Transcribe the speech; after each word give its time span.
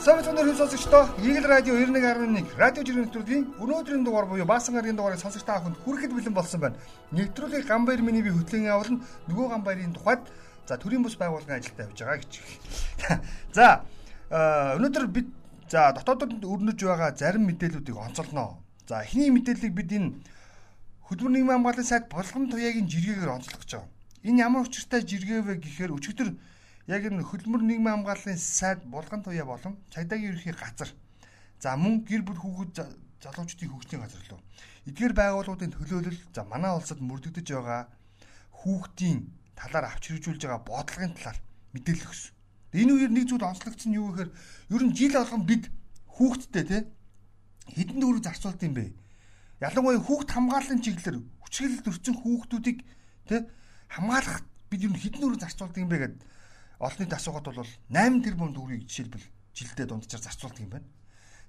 Савцны 0.00 0.40
хэл 0.40 0.56
сонсогчдоо 0.56 1.12
Игэл 1.20 1.44
радио 1.44 1.76
91.1 1.76 2.56
радио 2.56 2.80
жирийн 2.80 3.04
нэвтрүүлгийн 3.04 3.44
өнөөдрийн 3.60 4.00
дугаар 4.00 4.24
буюу 4.24 4.48
Баасан 4.48 4.72
гарагийн 4.72 4.96
дугаарыг 4.96 5.20
сонсогч 5.20 5.44
та 5.44 5.60
бүхэнд 5.60 5.76
хүрэхэд 5.84 6.12
бэлэн 6.16 6.32
болсон 6.32 6.60
байна. 6.60 6.80
Нэвтрүүлгийг 7.12 7.68
Ганбаяр 7.68 8.00
миний 8.00 8.24
би 8.24 8.32
хөтлөн 8.32 8.64
явуулна. 8.64 9.04
Нөгөө 9.28 9.60
Ганбаярын 9.60 9.92
тухайд 9.92 10.24
за 10.64 10.80
төрийн 10.80 11.04
бус 11.04 11.20
байгууллагын 11.20 11.60
ажилтаа 11.60 11.84
явж 11.84 12.00
байгаа 12.00 12.16
гэж. 12.16 12.32
За 13.60 13.84
өнөөдөр 14.80 15.04
бид 15.12 15.28
за 15.68 15.92
дотоодод 15.92 16.48
өрнөж 16.48 16.80
байгаа 16.80 17.12
зарим 17.12 17.44
мэдээллүүдийг 17.52 18.00
онцолноо. 18.00 18.56
За 18.88 19.04
эхний 19.04 19.28
мэдээллийг 19.28 19.76
бид 19.76 19.92
энэ 19.92 20.16
хөдөлмөр 21.12 21.44
нийгмийн 21.44 21.60
хамгааллын 21.60 21.84
сайд 21.84 22.08
болгон 22.08 22.48
туяагийн 22.48 22.88
жиргээгээр 22.88 23.36
онцлох 23.36 23.60
гэж 23.60 23.70
байгаа. 23.76 23.92
Энэ 24.24 24.48
ямар 24.48 24.64
учиртай 24.64 25.04
жиргээ 25.04 25.44
вэ 25.44 25.60
гэхээр 25.60 25.92
өчигдөр 25.92 26.32
яг 26.90 27.06
энэ 27.06 27.22
хөдөлмөр 27.22 27.62
нийгмийн 27.62 28.02
хамгааллын 28.02 28.38
сайд 28.38 28.82
булган 28.90 29.22
туяа 29.22 29.46
болон 29.46 29.78
цагдаагийн 29.94 30.34
ерөнхий 30.34 30.54
газар 30.58 30.90
за 31.62 31.78
мөн 31.78 32.02
гэр 32.02 32.22
бүл 32.26 32.42
хүүхэд 32.42 32.82
залуучдын 33.22 33.70
хөгжлийн 33.70 34.02
газар 34.02 34.22
лөө 34.26 34.40
эдгээр 34.90 35.14
байгууллагуудын 35.14 35.74
төлөөлөл 35.76 36.20
за 36.34 36.42
манай 36.50 36.72
улсад 36.74 36.98
мөрдөгдөж 36.98 37.46
байгаа 37.52 37.82
хүүхдийн 38.64 39.18
талаар 39.54 39.86
авч 39.86 40.02
хэрэгжүүлж 40.08 40.42
байгаа 40.42 40.62
бодлогын 40.66 41.14
талаар 41.14 41.38
мэдээлэл 41.76 42.10
өгсөн. 42.10 42.32
Энэ 42.80 42.92
үеэр 42.96 43.12
нэг 43.12 43.24
зүйл 43.28 43.44
онцлогдсон 43.44 43.92
юу 43.94 44.10
гэхээр 44.10 44.30
ер 44.74 44.82
нь 44.82 44.96
жил 44.96 45.14
болгон 45.14 45.44
бид 45.46 45.64
хүүхдтэй 46.16 46.64
те 46.64 46.78
хэдэн 47.76 48.00
төгрөг 48.00 48.24
зарцуулт 48.24 48.60
юм 48.66 48.74
бэ? 48.74 48.84
Ялангуяа 49.60 50.00
хүүхд 50.00 50.30
хамгааллын 50.32 50.80
чиглэлээр 50.80 51.18
хүчрэлд 51.44 51.86
өрцөн 51.86 52.16
хүүхдүүдийг 52.18 52.78
те 53.28 53.36
хамгаалах 53.94 54.42
бид 54.72 54.80
ер 54.80 54.92
нь 54.96 55.02
хэдэн 55.02 55.20
төгрөг 55.20 55.40
зарцуулт 55.44 55.76
юм 55.76 55.88
бэ 55.92 55.98
гэдэг 56.02 56.20
олон 56.80 56.98
нийт 57.04 57.12
асуугаад 57.12 57.46
бол 57.52 57.72
8 57.92 58.24
тэрбум 58.24 58.50
төгрөгийг 58.56 58.88
жишээлбэл 58.88 59.26
жилдээ 59.52 59.86
дунджаар 59.86 60.24
зарцуулдаг 60.24 60.64
юм 60.64 60.72
байна. 60.72 60.88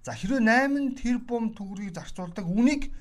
За 0.03 0.11
хэрвээ 0.11 0.43
8 0.43 0.99
тэрбум 0.99 1.55
төгрөгийг 1.55 1.95
зарцуулдаг 1.95 2.45
үнийг 2.45 2.91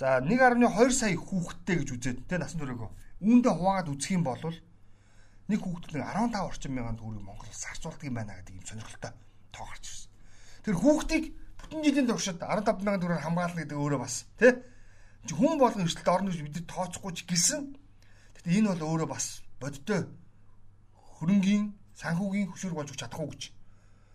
за 0.00 0.24
1.2 0.24 0.56
сая 0.90 1.12
хүүхэдтэй 1.12 1.76
гэж 1.84 1.88
үзээд 1.92 2.18
тэ 2.24 2.40
насан 2.40 2.64
туршиг 2.64 2.80
үүндээ 3.20 3.52
хуваагаад 3.52 3.92
үзэх 3.92 4.16
юм 4.16 4.24
бол 4.24 4.40
нэг 5.52 5.60
хүүхдэд 5.60 6.00
15 6.00 6.48
орчим 6.48 6.72
мянган 6.72 6.96
төгрөгийг 6.96 7.28
Монгол 7.28 7.52
зарцуулдаг 7.52 8.04
юм 8.08 8.16
байна 8.16 8.40
гэдэг 8.40 8.56
юм 8.56 8.64
сонирхолтой 8.64 9.12
тоо 9.52 9.64
гарч 9.68 9.84
ирсэн. 9.84 10.10
Тэр 10.64 10.76
хүүхдийг 10.80 11.24
бүтэн 11.60 11.80
жилийн 11.84 12.08
туршид 12.08 12.40
15 12.40 12.84
мянган 12.84 13.02
төгрөөр 13.04 13.24
хамгаална 13.24 13.60
гэдэг 13.60 13.76
өөрөө 13.76 14.00
бас 14.00 14.24
тэ 14.40 14.64
хүн 15.28 15.58
болгон 15.60 15.84
эрсдэлд 15.84 16.08
орно 16.08 16.30
гэж 16.32 16.40
бид 16.40 16.66
тооцохгүй 16.70 17.12
ч 17.14 17.20
гэлсэн. 17.28 17.62
Гэхдээ 18.38 18.58
энэ 18.64 18.70
бол 18.74 18.96
өөрөө 18.96 19.08
бас 19.10 19.42
бодтой 19.60 20.06
хөрөнгийн 21.16 21.72
санхүүгийн 21.96 22.50
хөшүүрэг 22.52 22.76
болж 22.76 22.92
чадахгүй 22.92 23.28
гэж. 23.32 23.42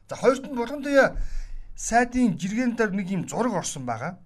За 0.09 0.16
хоёрт 0.16 0.45
нь 0.45 0.57
болгонтой 0.57 1.17
сайдын 1.75 2.38
жиргэн 2.38 2.77
дээр 2.77 2.91
нэг 2.93 3.08
юм 3.09 3.23
зураг 3.25 3.58
орсон 3.58 3.85
байгаа. 3.85 4.21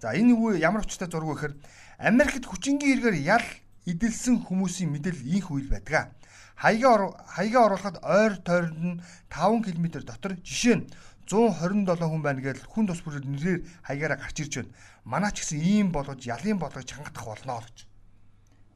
За 0.00 0.16
энэ 0.16 0.32
үе 0.32 0.60
ямар 0.60 0.84
очтой 0.84 1.08
зураг 1.08 1.28
вэ 1.28 1.34
гэхээр 1.34 1.54
Америкт 1.98 2.44
хүчингийн 2.48 3.04
хэрэгээр 3.04 3.18
ял 3.24 3.46
идэлсэн 3.84 4.44
хүмүүсийн 4.48 4.90
мэдээлэл 4.92 5.28
инх 5.36 5.48
үйл 5.52 5.68
байдаг. 5.68 6.12
Хаягаа 6.56 7.20
хаягаа 7.36 7.62
оруулахад 7.68 7.96
ойр 8.00 8.40
тойронд 8.40 8.80
нь 8.80 9.00
5 9.28 9.66
км 9.66 9.86
дотор 10.04 10.32
жишээ 10.40 10.76
нь 10.80 10.88
127 11.28 12.06
хүн 12.06 12.22
байна 12.22 12.40
гэж 12.40 12.64
хүн 12.70 12.86
тус 12.86 13.02
бүрээр 13.02 13.26
нэрээр 13.26 13.60
хаягаараа 13.82 14.18
гарч 14.22 14.36
ирж 14.40 14.54
байна. 14.62 14.72
Манай 15.04 15.30
ч 15.34 15.42
гэсэн 15.42 15.60
ийм 15.60 15.88
болгож 15.92 16.22
ялын 16.22 16.58
болгож 16.58 16.86
хангадах 16.86 17.26
болно 17.26 17.60
л 17.60 17.66
гэж. 17.66 17.78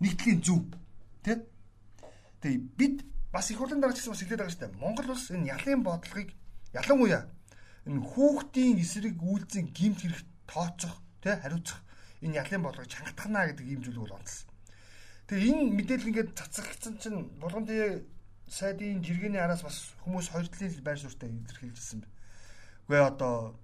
Нэгдлийн 0.02 0.41
зөв. 0.42 0.66
Тэ? 1.22 1.47
Тэгээ 2.42 2.60
бид 2.77 2.97
бас 3.33 3.50
их 3.50 3.59
хурлын 3.59 3.81
дараач 3.81 3.98
гэсэн 3.98 4.12
бас 4.12 4.23
хэлээд 4.23 4.41
байгаа 4.42 4.55
шүү 4.55 4.62
дээ. 4.67 4.81
Монгол 4.83 5.10
улс 5.15 5.31
энэ 5.31 5.50
ялын 5.54 5.82
бодлогыг 5.87 6.31
ялангуяа 6.75 7.22
энэ 7.87 8.04
хүүхдийн 8.10 8.78
эсрэг 8.82 9.16
үйлцэн 9.22 9.71
гимт 9.71 10.03
хэрэг 10.03 10.21
тооцох, 10.50 10.99
тэ 11.22 11.38
хариуцах 11.38 11.81
энэ 12.21 12.38
ялын 12.43 12.62
бодлогыг 12.66 12.91
чангатгана 12.91 13.47
гэдэг 13.54 13.66
ийм 13.66 13.81
зүйлийг 13.87 14.03
бол 14.04 14.19
онцлсан. 14.19 14.50
Тэгээ 15.31 15.50
энэ 15.54 15.62
мэдээлэл 15.78 16.10
ингээд 16.10 16.31
цацагцсан 16.34 16.94
чинь 16.99 17.19
болгон 17.38 17.65
тэгээ 17.71 18.03
сайдын 18.50 18.99
жиргэний 18.99 19.38
араас 19.38 19.62
бас 19.62 19.94
хүмүүс 20.03 20.34
хоёр 20.34 20.50
талын 20.50 20.83
байр 20.83 20.99
суурьтай 20.99 21.31
илэрхийлжсэн. 21.31 22.03
Үгүй 22.91 22.99
одоо 22.99 23.54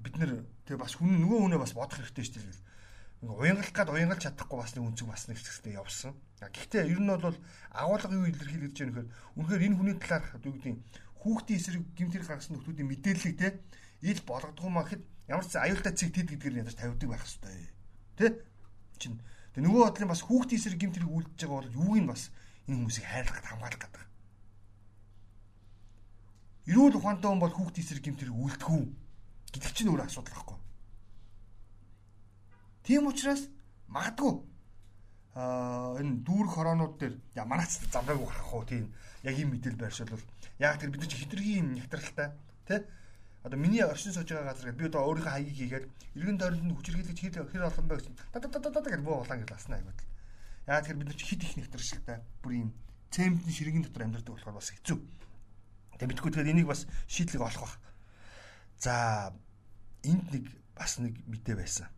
бид 0.00 0.16
нэр 0.16 0.48
тэгээ 0.64 0.80
бас 0.80 0.96
хүн 0.96 1.20
нөгөө 1.20 1.38
хүнээ 1.44 1.60
бас 1.60 1.76
бодох 1.76 2.00
хэрэгтэй 2.00 2.24
шүү 2.24 2.34
дээ 2.40 2.70
уянгалах 3.20 3.72
гад 3.76 3.92
уянгалж 3.92 4.22
чадахгүй 4.24 4.58
бас 4.58 4.72
нэг 4.72 4.84
үнцэг 4.88 5.08
бас 5.08 5.28
нэг 5.28 5.36
хэсэгтээ 5.36 5.76
явсан. 5.76 6.16
Гэхдээ 6.40 6.88
ер 6.88 7.00
нь 7.04 7.12
бол 7.12 7.36
агуулга 7.68 8.16
юу 8.16 8.24
илэрхийлж 8.32 8.76
байгаа 8.80 9.04
нөхөр 9.04 9.08
үнэхээр 9.36 9.66
энэ 9.68 9.76
хүний 9.76 9.96
талаарх 10.00 10.40
юу 10.40 10.56
гэдэг 10.56 10.76
хүүхдийн 11.20 11.58
эсрэг 11.60 11.84
гимтэр 12.00 12.24
гаргасан 12.24 12.56
нөхдүүдийн 12.56 12.88
мэдээллийг 12.88 13.36
те 13.36 13.60
ил 14.00 14.20
болгодгоо 14.24 14.72
махад 14.72 15.04
ямар 15.28 15.44
ч 15.44 15.52
аюултай 15.60 15.92
цэг 15.92 16.16
тэд 16.16 16.32
гэдгээр 16.32 16.64
ядаж 16.64 16.74
тавьдаг 16.80 17.08
байх 17.12 17.24
хэвээр. 17.28 17.72
Тэ? 18.16 18.40
Чин 18.96 19.20
тэг 19.52 19.62
нөгөө 19.68 19.84
бодлын 19.84 20.08
бас 20.08 20.24
хүүхдийн 20.24 20.56
эсрэг 20.56 20.80
гимтэрийг 20.80 21.12
үлдэж 21.12 21.38
байгаа 21.44 21.60
бол 21.60 21.76
юуг 21.76 21.96
нь 22.00 22.08
бас 22.08 22.32
энэ 22.64 22.76
хүмүүсийг 22.80 23.04
хайрлахад 23.04 23.46
хамгаалах 23.52 23.80
гэдэг. 23.84 24.04
Эрүүл 26.72 26.96
ухаантай 26.96 27.28
хүн 27.28 27.42
бол 27.44 27.52
хүүхдийн 27.52 27.84
эсрэг 27.84 28.04
гимтэрийг 28.08 28.36
үлдэх 28.40 28.68
үү 28.72 28.84
гэдэг 29.52 29.72
чинь 29.76 29.92
өөр 29.92 30.08
асуудал 30.08 30.32
байхгүй. 30.32 30.49
Тийм 32.84 33.06
учраас 33.06 33.48
магадгүй 33.88 34.32
аа 35.34 35.98
энэ 36.00 36.22
дүүрэх 36.26 36.54
хороонууд 36.54 36.94
дээр 36.98 37.14
я 37.34 37.44
манайч 37.44 37.78
замраагүй 37.92 38.26
гарах 38.26 38.54
уу 38.54 38.64
тийм 38.64 38.90
яг 39.22 39.36
ийм 39.38 39.54
мэдээл 39.54 39.78
байршил 39.78 40.10
бол 40.10 40.24
яг 40.58 40.80
тэр 40.80 40.90
бид 40.90 41.02
нар 41.06 41.14
хитрхийн 41.14 41.74
нягтралтай 41.76 42.28
тий 42.66 42.80
одоо 43.44 43.58
миний 43.58 43.84
оршин 43.84 44.12
сууж 44.12 44.28
байгаа 44.28 44.52
газар 44.52 44.72
би 44.72 44.86
одоо 44.90 45.06
өөрийнхөө 45.06 45.32
хаягийг 45.32 45.58
хийгээд 45.58 45.86
эргэн 46.16 46.38
тойронд 46.38 46.64
нь 46.66 46.76
хүчирхийлэж 46.76 47.18
хэр 47.20 47.46
хэр 47.46 47.68
олон 47.68 47.86
бай 47.86 47.96
гэсэн 47.98 48.14
та 48.32 48.38
та 48.40 48.48
та 48.48 48.68
та 48.68 48.90
гэж 48.90 49.02
буу 49.06 49.22
улаан 49.22 49.40
гэж 49.40 49.50
ласна 49.54 49.76
айгууд 49.78 50.00
яа 50.66 50.80
тэгэхээр 50.82 51.00
бид 51.00 51.08
нар 51.08 51.18
хит 51.20 51.42
их 51.44 51.56
нягтралтай 51.56 52.18
бүр 52.42 52.52
ийм 52.52 52.70
цементний 53.10 53.54
ширгээн 53.54 53.84
дотор 53.84 54.02
амьдардаг 54.06 54.34
болохоор 54.34 54.58
бас 54.58 54.70
хэцүү. 54.70 54.98
Тэгээ 55.98 56.10
мэдгүй 56.14 56.30
тэгэхээр 56.30 56.52
энийг 56.54 56.68
бас 56.70 56.86
шийдлэг 57.10 57.42
олох 57.42 57.62
бах. 57.66 57.74
За 58.78 58.94
энд 60.06 60.26
нэг 60.30 60.44
бас 60.78 61.02
нэг 61.02 61.18
мэдээ 61.26 61.58
байсан 61.58 61.90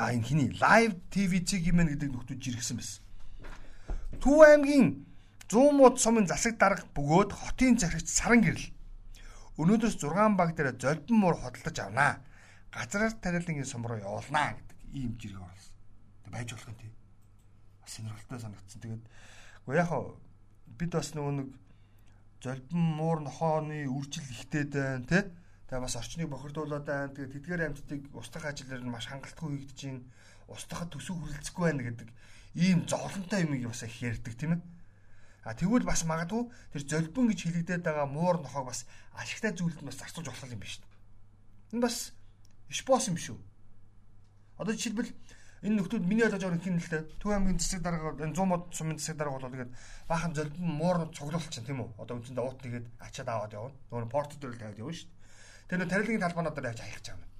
А 0.00 0.16
энэ 0.16 0.24
хиний 0.24 0.50
live 0.56 0.96
TV 1.12 1.44
цэг 1.44 1.60
юм 1.68 1.84
гэдэг 1.84 2.08
нөхдүүд 2.08 2.40
жиргсэн 2.40 2.80
байсан. 2.80 3.04
Төв 4.16 4.40
аймгийн 4.48 5.04
100 5.44 5.76
мод 5.76 6.00
сумын 6.00 6.24
засаг 6.24 6.56
дарга 6.56 6.88
бөгөөд 6.96 7.36
хотын 7.36 7.76
захирагч 7.76 8.08
Саран 8.08 8.40
гэрэл 8.40 8.64
өнөөдөөс 9.60 10.00
6 10.00 10.40
баг 10.40 10.56
дээр 10.56 10.72
золбин 10.80 11.20
муур 11.20 11.36
хөдөлж 11.36 11.76
авнаа. 11.84 12.24
Газраар 12.72 13.12
тариалангийн 13.20 13.68
сум 13.68 13.84
руу 13.84 14.00
явуулнаа 14.00 14.56
гэдэг 14.56 14.78
ийм 14.96 15.12
жиргээ 15.20 15.44
оруулсан. 15.44 15.76
Тэг 16.24 16.32
байж 16.32 16.48
болох 16.48 16.68
юм 16.72 16.78
тий. 16.80 16.92
Бас 17.84 17.90
сонирхолтой 17.92 18.40
санагдсан. 18.40 18.80
Тэгээд 18.80 19.04
гоо 19.68 19.74
яг 19.76 19.90
бид 20.80 20.90
бас 20.96 21.12
нөгөө 21.12 21.34
нэг 21.44 21.48
золбин 22.40 22.80
муур 22.96 23.20
нохооны 23.20 23.84
үржил 23.84 24.24
ихтэй 24.32 24.64
байна 24.64 25.04
тий 25.04 25.28
Тэгээ 25.70 25.86
бас 25.86 25.94
орчныг 25.94 26.26
бохирдуулаад 26.26 26.82
байна. 26.82 27.14
Тэгээ 27.14 27.30
тэдгээр 27.30 27.62
амьтдыг 27.70 28.02
устгах 28.10 28.50
ажлаар 28.50 28.82
нь 28.82 28.90
маш 28.90 29.06
хангалтгүй 29.06 29.70
хийгдэж 29.70 29.80
байна. 29.86 30.02
Устгахад 30.50 30.90
төсөв 30.90 31.14
хүрэлцэхгүй 31.14 31.64
байна 31.70 31.86
гэдэг 31.86 32.08
ийм 32.58 32.90
зовлонтой 32.90 33.46
юм 33.46 33.70
бас 33.70 33.86
их 33.86 34.02
ярьдаг 34.02 34.34
тийм 34.34 34.58
ээ. 34.58 34.62
А 35.46 35.54
тэгвэл 35.54 35.86
бас 35.86 36.02
магадгүй 36.02 36.50
тэр 36.74 36.82
золбин 36.90 37.30
гэж 37.30 37.38
хэлэгдээд 37.46 37.86
байгаа 37.86 38.10
муур 38.10 38.42
нохоог 38.42 38.74
бас 38.74 38.82
ашигтай 39.14 39.54
зүйлд 39.54 39.78
нь 39.78 39.86
бас 39.86 40.02
зарцуулж 40.02 40.26
болох 40.26 40.50
юм 40.50 40.58
биш 40.58 40.82
үү? 40.82 41.78
Энэ 41.78 41.86
бас 41.86 42.18
босс 42.82 43.06
юм 43.06 43.14
шүү. 43.14 43.38
Одоо 44.58 44.74
жишээлбэл 44.74 45.14
энэ 45.70 45.76
нөхдүүд 45.78 46.02
миний 46.02 46.26
ойлгож 46.26 46.50
байгаа 46.50 46.66
юм 46.66 46.82
хэлээ. 46.82 47.02
Төв 47.22 47.30
аймгийн 47.30 47.62
засаг 47.62 47.80
дарга 47.86 48.18
энэ 48.18 48.34
100 48.34 48.42
мод 48.42 48.74
сумын 48.74 48.98
засаг 48.98 49.16
дарга 49.22 49.38
бол 49.38 49.54
тэгээд 49.54 49.72
баахан 50.10 50.34
золбин 50.34 50.66
муур 50.66 51.14
цуглуулч 51.14 51.46
чинь 51.54 51.62
тийм 51.62 51.86
үү? 51.86 51.94
Одоо 52.02 52.18
үндсэндээ 52.18 52.42
уут 52.42 52.58
нэгээд 52.58 52.86
ачаад 52.98 53.28
аваад 53.30 53.54
явна. 53.54 53.78
Нөгөө 53.94 54.10
порт 54.10 54.34
дээр 54.34 54.58
л 54.58 54.60
тавиад 54.60 54.82
явна 54.82 54.98
шүү. 54.98 55.19
Тэр 55.70 55.78
нөө 55.78 55.86
тарилгын 55.86 56.18
талбаанууд 56.26 56.56
дээр 56.58 56.74
яаж 56.74 56.82
хаях 56.82 56.98
гэж 56.98 57.06
байгаа 57.14 57.22
юм. 57.22 57.30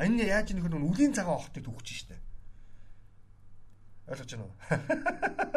А 0.00 0.08
энэ 0.08 0.24
яаж 0.32 0.48
нөхөр 0.56 0.72
нөө 0.80 0.88
үлийн 0.96 1.12
цагаан 1.12 1.36
охтыг 1.36 1.68
төгөж 1.68 1.88
штэ. 1.92 2.16
Ойлгож 4.08 4.30
байна 4.32 4.48
уу? 4.48 4.56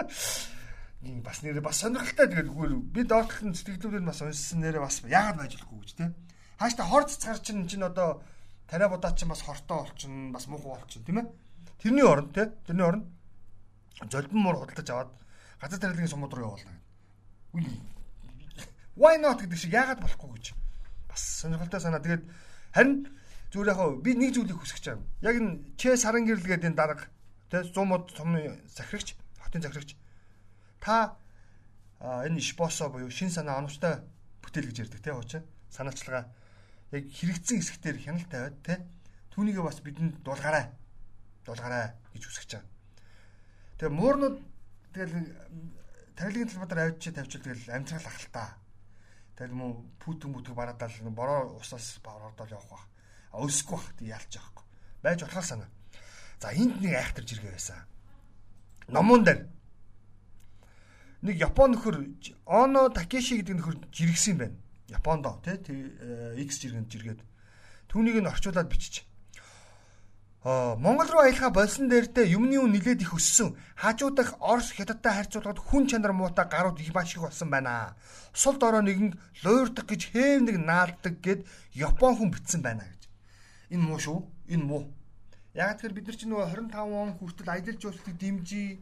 Ийм 1.07 1.24
бас 1.24 1.39
нэрээ 1.48 1.63
бас 1.63 1.80
сонирхолтой 1.80 2.28
тэгээд 2.28 2.51
үгүй 2.51 2.75
би 2.92 3.07
доотлон 3.07 3.56
сэтгэлдүүд 3.56 4.04
нь 4.04 4.10
бас 4.12 4.19
уншсан 4.19 4.60
нэрээ 4.68 4.84
бас 4.84 5.00
яагаад 5.07 5.39
байж 5.39 5.56
болохгүй 5.56 5.80
гэж 5.80 5.92
те. 5.95 6.12
Хааштай 6.60 6.86
хор 6.92 7.07
цацгаар 7.07 7.39
чинь 7.39 7.63
чинь 7.72 7.88
одоо 7.88 8.19
тариа 8.68 8.92
будаа 8.92 9.16
чинь 9.16 9.31
бас 9.31 9.48
хортой 9.48 9.88
болчихно 9.88 10.36
бас 10.36 10.51
муухай 10.51 10.75
болчихно 10.75 11.07
тийм 11.07 11.18
ээ. 11.24 11.31
Тэрний 11.80 12.04
оронд 12.04 12.36
те 12.36 12.51
тэрний 12.68 12.83
оронд 12.83 13.07
золбин 14.12 14.44
муур 14.44 14.60
худалдаж 14.60 14.92
аваад 14.92 15.12
газар 15.63 15.80
тариалгын 15.80 16.12
сумууд 16.12 16.36
руу 16.36 16.51
явуулна. 16.51 16.75
Why 19.00 19.16
not 19.24 19.40
гэдэг 19.40 19.56
шиг 19.56 19.72
яагаад 19.72 20.04
болохгүй 20.04 20.36
гэж 20.36 20.67
бас 21.18 21.42
сонирхолтой 21.42 21.81
санаа. 21.81 22.00
Тэгээд 22.06 22.24
харин 22.78 23.10
зүгээр 23.50 23.74
яг 23.74 23.81
би 24.06 24.14
нэг 24.14 24.38
зүйлийг 24.38 24.62
хүсэж 24.62 24.84
байгаа. 24.86 25.02
Яг 25.25 25.36
энэ 25.42 25.52
Ч 25.81 25.98
саран 25.98 26.30
гэрэл 26.30 26.46
гэдэг 26.46 26.69
энэ 26.69 26.78
дарга 26.78 27.10
тэ 27.50 27.66
100 27.66 27.90
мод 27.90 28.14
сумны 28.14 28.62
захирагч, 28.69 29.18
хотын 29.42 29.66
захирагч 29.66 29.98
та 30.78 31.18
энэ 32.00 32.38
иш 32.38 32.54
босоо 32.54 32.94
буюу 32.94 33.10
шин 33.10 33.34
санаа 33.34 33.58
оновчтой 33.58 34.06
бүтээл 34.46 34.69
гэж 34.69 34.78
ярьдаг 34.86 35.02
тэ 35.02 35.12
хуучин. 35.18 35.44
санаачлагаа 35.74 36.30
яг 36.94 37.04
хэрэгцсэн 37.10 37.58
хэсгээр 37.58 37.98
хяналт 37.98 38.30
тавиад 38.30 38.58
те 38.62 38.86
түүнийгээ 39.34 39.64
бас 39.66 39.81
бидэнд 39.81 40.22
дуулгаарай. 40.22 40.69
Дуулгаарай 41.46 41.98
гэж 42.14 42.24
үсгэж 42.30 42.50
байгаа. 42.54 42.69
Тэгээ 43.81 43.98
муурнууд 43.98 44.38
тэгэл 44.94 45.34
тарилгын 46.16 46.50
талбар 46.50 46.80
авчиж 46.94 47.14
тавьчихвал 47.14 47.58
тэгэл 47.58 47.75
амтрал 47.75 48.06
ах 48.06 48.19
л 48.22 48.30
та. 48.31 48.46
Тэгэл 49.38 49.54
мөн 49.54 49.72
пүтэн 50.01 50.34
бүтг 50.34 50.57
бараадал 50.57 50.92
бороо 51.13 51.62
усаас 51.62 52.01
бороод 52.01 52.42
явах 52.50 52.69
бах. 52.69 52.86
А 53.31 53.45
өсөхгүй 53.45 53.78
бах 53.78 53.94
тий 53.94 54.10
ялж 54.10 54.34
байгаа 54.34 54.50
хгүй. 54.50 54.66
Байж 55.06 55.19
болохоор 55.22 55.45
санаа. 55.45 55.69
За 56.42 56.51
энд 56.51 56.81
нэг 56.81 56.94
айхтар 56.98 57.24
жиргээ 57.24 57.54
байсан. 57.54 57.86
Номон 58.89 59.24
дээр 59.24 59.45
нэг 61.22 61.36
Япон 61.38 61.74
нөхөр 61.74 61.98
Оно 62.45 62.89
Такеши 62.89 63.38
гэдэг 63.42 63.56
нөхөр 63.57 63.78
жиргсэн 63.94 64.34
юм 64.34 64.39
байна. 64.42 64.57
Япондо 64.88 65.40
тий 65.44 65.57
X 66.45 66.62
жиргэнд 66.62 66.92
жиргээд 66.92 67.22
түүнийг 67.90 68.22
нь 68.22 68.30
орчуулад 68.30 68.69
бичиж. 68.69 69.06
Монгол 70.48 71.10
руу 71.12 71.22
аялахаа 71.28 71.52
болсон 71.52 71.90
дээрдээ 71.92 72.32
юмны 72.40 72.56
үн 72.56 72.72
нилээд 72.72 73.04
их 73.04 73.12
өссөн. 73.12 73.60
Хажуудах 73.76 74.40
Орос 74.40 74.72
хятадтай 74.72 75.12
харьцуулахад 75.12 75.60
хүн 75.60 75.92
чанар 75.92 76.16
муутай 76.16 76.48
гарууд 76.48 76.80
их 76.80 76.96
маш 76.96 77.12
их 77.12 77.22
болсон 77.28 77.52
байна. 77.52 78.00
Сул 78.32 78.56
дорой 78.56 78.80
нэгэн 78.80 79.20
луйрдах 79.44 79.84
гэж 79.92 80.16
хээвнэг 80.16 80.56
наалдаг 80.56 81.20
гэд 81.20 81.44
Япон 81.76 82.16
хүн 82.16 82.32
битсэн 82.32 82.64
байна 82.64 82.88
гэж. 82.88 83.02
Энэ 83.76 83.84
муу 83.92 84.00
шүү. 84.00 84.24
Энэ 84.48 84.64
муу. 84.64 84.88
Яг 85.52 85.84
тэгэхээр 85.84 85.96
бид 86.00 86.08
нар 86.08 86.16
чинь 86.16 86.32
нөгөө 86.32 86.48
25 86.48 86.96
он 86.96 87.12
хүртэл 87.20 87.52
аялал 87.52 87.82
жуулчлалыг 87.84 88.16
дэмжиж, 88.16 88.80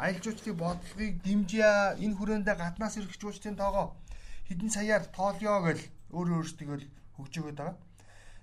аялал 0.00 0.24
жуулчлалын 0.24 0.60
бодлогыг 0.64 1.14
дэмжиж, 1.20 1.60
энэ 2.00 2.16
хүрээндээ 2.16 2.56
гаднаас 2.56 2.96
ирэх 2.96 3.20
жуулчдын 3.20 3.60
тоогоо 3.60 4.00
хэдэн 4.48 4.70
саяар 4.72 5.04
тоолё 5.12 5.60
гэж 5.60 5.80
өөр 6.08 6.28
өөрсдөө 6.40 6.80
хөгжөөгд 7.20 7.58
байгаа. 7.60 7.76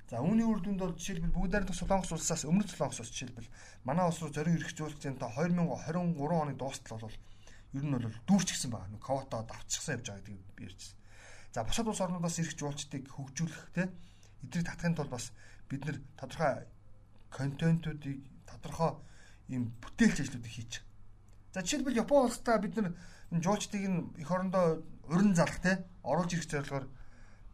За 0.09 0.17
үүний 0.25 0.41
үр 0.41 0.57
дүнд 0.57 0.81
бол 0.81 0.97
жишээлбэл 0.97 1.38
бүгд 1.38 1.53
найрамдах 1.53 1.77
Солонгос 1.77 2.09
улсаас 2.17 2.41
өмнөх 2.50 2.65
Солонгос 2.73 3.06
улс 3.06 3.13
жишээлбэл 3.13 3.45
манай 3.85 4.09
улс 4.09 4.17
руу 4.25 4.33
зориг 4.33 4.57
ирэх 4.57 4.73
жуулчдын 4.73 5.21
та 5.21 5.29
2023 5.38 6.17
оны 6.33 6.57
дуустал 6.57 6.97
бол 6.97 7.13
ер 7.77 7.83
нь 7.85 7.94
бол 7.94 8.09
дүүрчихсэн 8.25 8.73
байгаа. 8.73 8.89
Нэг 8.89 9.06
квота 9.06 9.45
давчихсан 9.45 10.01
явж 10.01 10.09
байгаа 10.09 10.25
би 10.25 10.65
ярьжсэн. 10.65 10.97
За 11.53 11.61
бусад 11.61 11.85
улс 11.94 12.01
орнуудаас 12.01 12.41
ирэх 12.41 12.57
жуулчдыг 12.57 13.06
хөгжүүлэх 13.06 13.61
те 13.77 13.94
эдрийг 14.41 14.65
татахын 14.65 14.97
тулд 14.97 15.13
бас 15.13 15.29
бид 15.69 15.85
нэр 15.85 16.01
тодорхой 16.17 16.65
контентуудыг 17.29 18.17
тодорхой 18.50 18.97
ийм 19.53 19.77
бүтээлч 19.77 20.25
ажлуудыг 20.25 20.50
хийж. 20.50 20.81
За 21.53 21.62
жишээлбэл 21.62 22.01
Япон 22.01 22.25
улстай 22.25 22.57
бид 22.57 22.73
нар 22.81 22.97
жуулчдыг 23.29 23.85
нь 23.85 24.09
эх 24.17 24.29
орондоо 24.33 24.81
уран 25.05 25.38
залах 25.38 25.62
те 25.62 25.85
оруулж 26.01 26.33
ирэх 26.33 26.50
зорилгоор 26.50 26.89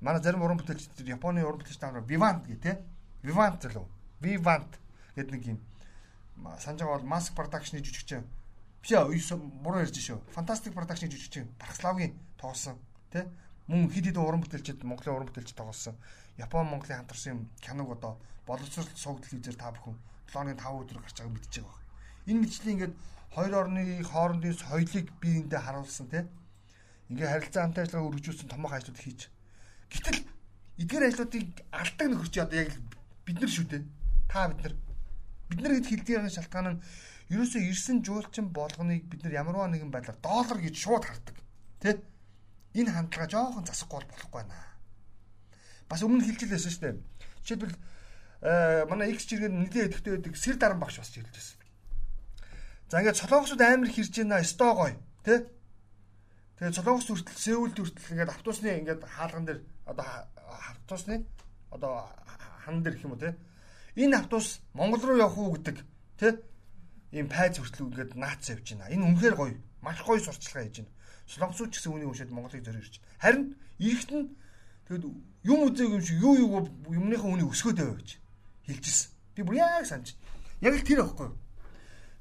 манай 0.01 0.21
зарим 0.21 0.41
уран 0.43 0.57
бүтээлчдэр 0.59 1.15
Японы 1.15 1.45
уран 1.45 1.59
бүтээлчтэй 1.59 1.87
хамраа 1.87 2.07
Vivant 2.07 2.43
гэх 2.47 2.59
те. 2.61 2.79
Vivant 3.23 3.61
залуу 3.61 3.87
Vivant 4.21 4.71
гэдэг 5.15 5.31
нэг 5.31 5.43
юм. 5.47 5.59
Санаж 6.59 6.81
байгаа 6.83 6.99
бол 6.99 7.11
Mask 7.11 7.35
Production-ы 7.35 7.83
жүжигчин 7.83 8.23
биш 8.81 8.91
ээ 8.91 9.37
буруу 9.63 9.81
ярьж 9.81 9.95
шүү 9.95 10.19
Fantastic 10.35 10.75
Production-ы 10.75 11.11
жүжигчин 11.11 11.47
Бархславгийн 11.59 12.13
тоглосон 12.37 12.75
те. 13.11 13.25
Мөн 13.67 13.89
хэд 13.89 14.11
хэдэн 14.11 14.21
уран 14.21 14.43
бүтээлчд 14.43 14.83
Монголын 14.83 15.15
уран 15.15 15.27
бүтээлчд 15.31 15.57
тоглосон. 15.57 15.95
Япон 16.37 16.67
Монголын 16.67 17.01
хамтарсан 17.01 17.31
юм 17.33 17.41
киног 17.63 17.97
одоо 17.97 18.19
боловсрол 18.45 18.85
сууг 18.93 19.25
телевизээр 19.25 19.57
та 19.57 19.71
бүхэн 19.71 19.95
7-ны 20.29 20.53
5 20.53 20.85
өдөр 20.85 20.99
гарч 21.01 21.17
байгааг 21.17 21.33
мэдчихэж 21.33 21.63
байгаа. 21.63 21.81
Энэ 22.29 22.39
мэтчлийн 22.43 22.73
ингээд 22.75 22.93
хоёр 23.33 23.53
орны 23.55 24.03
хоорондын 24.03 24.53
соёлыг 24.53 25.07
биеиндээ 25.21 25.61
харуулсан 25.65 26.07
те. 26.13 26.27
Ингээ 27.09 27.31
харилцаа 27.31 27.63
хамтаа 27.63 27.83
ажиллагаа 27.83 28.07
өргөжүүлсэн 28.09 28.49
томоохон 28.51 28.77
ажлууд 28.77 28.99
хийж. 29.01 29.19
Гэтэл 29.95 30.19
эдгээр 30.83 31.07
ажлуудыг 31.07 31.45
алдаг 31.71 32.07
нөхөрч 32.11 32.35
одоо 32.43 32.59
яг 32.59 32.71
бид 33.23 33.37
нар 33.39 33.51
шүү 33.51 33.65
дээ. 33.71 33.83
Та 34.27 34.51
бид 34.51 34.59
нар 34.59 34.75
бид 35.47 35.59
нар 35.63 35.73
хэд 35.79 35.87
хилдгийн 35.87 36.27
шалтгаан 36.27 36.67
нь 36.75 36.83
ерөөсөө 37.31 37.61
ирсэн 37.71 38.03
жуулчин 38.03 38.51
болгоныг 38.51 39.07
бид 39.07 39.23
нар 39.23 39.39
ямарваа 39.39 39.71
нэгэн 39.71 39.89
байдлаар 39.89 40.19
доллар 40.19 40.59
гэж 40.59 40.75
шууд 40.75 41.03
хардаг. 41.07 41.35
Тэ? 41.79 42.03
Энэ 42.75 42.91
хандлага 42.91 43.31
жоохон 43.31 43.63
засахгүй 43.63 44.03
болохгүй 44.03 44.43
байна. 44.43 44.59
Бас 45.87 46.03
өмнө 46.03 46.27
хэлжилсэн 46.27 46.71
шүү 46.71 46.83
дээ. 46.83 46.95
Жишээлбэл 47.41 47.75
э, 47.75 48.85
манай 48.91 49.15
X 49.15 49.31
жиргэн 49.31 49.63
нэлээд 49.63 49.95
өдөртэй 49.95 50.13
байдаг 50.19 50.35
сэр 50.35 50.57
даран 50.59 50.81
багш 50.83 50.99
бас 50.99 51.13
хэлжсэн. 51.15 51.57
За 52.91 52.99
ингээд 52.99 53.21
солонгосууд 53.21 53.61
амар 53.63 53.89
хэрж 53.89 54.13
байна, 54.21 54.43
стогой, 54.43 54.93
тэ? 55.23 55.49
Тэгээд 56.55 56.77
Солонгос 56.79 57.07
хүртэл 57.11 57.35
Сеулд 57.35 57.75
хүртэл 57.75 58.13
ингээд 58.15 58.31
автобусны 58.31 58.69
ингээд 58.79 59.01
хаалган 59.03 59.45
дээр 59.45 59.59
одоо 59.85 60.05
автобусны 60.69 61.25
одоо 61.71 62.09
хан 62.63 62.83
дээр 62.83 62.95
гэх 62.95 63.05
юм 63.05 63.13
уу 63.13 63.19
те. 63.19 63.35
Энэ 63.95 64.17
автобус 64.17 64.61
Монгол 64.73 65.01
руу 65.01 65.17
явах 65.17 65.37
уу 65.37 65.53
гэдэг 65.55 65.77
те. 66.19 66.39
Ийм 67.11 67.29
пайз 67.29 67.57
хүртэл 67.57 67.87
ингээд 67.87 68.15
наац 68.15 68.49
явж 68.49 68.73
байна. 68.73 68.89
Энэ 68.89 69.05
үнэхээр 69.05 69.35
гоё. 69.35 69.57
Маш 69.81 70.01
гоё 70.03 70.19
сурчлага 70.19 70.65
хийж 70.65 70.83
байна. 70.83 70.91
Солонгосууд 71.25 71.71
ч 71.71 71.79
гэсэн 71.79 71.93
үнийг 71.93 72.09
уншаад 72.09 72.31
Монголыг 72.31 72.65
зориулж 72.65 72.85
ирж. 72.85 73.01
Харин 73.17 73.55
ирэхт 73.79 74.11
нь 74.13 74.29
тэгэд 74.87 75.03
юм 75.43 75.59
үзег 75.65 75.89
юм 75.89 76.01
шиг 76.01 76.17
юу 76.21 76.35
юу 76.37 76.51
юмныхаа 76.89 77.29
үнийг 77.33 77.49
өсгөөд 77.49 77.77
байв 77.81 77.97
гэж 77.97 78.09
хэлжсэн. 78.69 79.09
Би 79.33 79.41
бүр 79.41 79.57
яг 79.57 79.85
санаж. 79.89 80.13
Яг 80.61 80.77
л 80.77 80.85
тэр 80.85 81.01
аахгүй. 81.01 81.33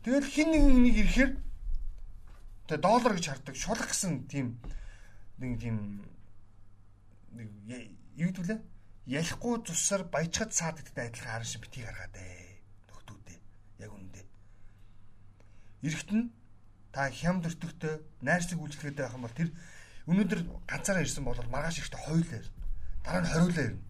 Тэгэл 0.04 0.24
хин 0.24 0.48
нэг 0.52 0.62
нэг 0.72 0.96
ирэхээр 1.04 1.32
Тэгээ 2.64 2.80
доллар 2.80 3.12
гэж 3.12 3.26
хардаг 3.28 3.56
шулах 3.60 3.88
гэсэн 3.92 4.24
тийм 4.24 4.56
нэг 5.36 5.60
тийм 5.60 6.00
нэг 7.34 7.48
юу 8.16 8.30
гэдвүлээ? 8.30 8.60
Ялахгүй 9.06 9.54
цусаар 9.66 10.08
баяжхад 10.08 10.52
саад 10.54 10.80
гэдэгтэй 10.80 11.12
адилхан 11.12 11.32
харан 11.36 11.48
шиг 11.48 11.62
битгий 11.66 11.84
гаргаад 11.84 12.16
ээ. 12.16 12.62
Нөхдүүдээ. 12.88 13.38
Яг 13.84 13.90
үнэндээ. 13.92 14.24
Эрэхт 15.84 16.10
нь 16.14 16.32
та 16.94 17.10
хям 17.10 17.42
дөртөгтэй 17.42 17.94
найрсаг 18.24 18.58
үйлчлэгээд 18.62 18.96
байх 18.96 19.12
юм 19.12 19.26
бол 19.26 19.36
тэр 19.36 19.50
өнөөдөр 20.08 20.40
ганцаараа 20.70 21.04
ирсэн 21.04 21.24
бол 21.24 21.36
маргааш 21.52 21.82
ихтэй 21.82 22.00
хойлоо. 22.00 22.40
Дараа 23.04 23.20
нь 23.20 23.28
хориулаа 23.28 23.64
ирнэ. 23.68 23.82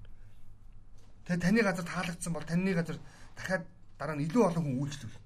Тэгээ 1.28 1.44
таны 1.44 1.60
газар 1.62 1.86
таалагдсан 1.86 2.32
бол 2.34 2.48
таны 2.48 2.74
газар 2.74 2.98
дахиад 3.36 3.64
дараа 3.98 4.16
нь 4.16 4.24
илүү 4.26 4.42
олон 4.50 4.64
хүн 4.66 4.80
үйлчлүүл. 4.82 5.18